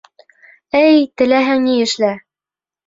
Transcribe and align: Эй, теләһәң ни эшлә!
Эй, 0.79 0.97
теләһәң 1.21 1.65
ни 1.71 1.79
эшлә! 1.87 2.13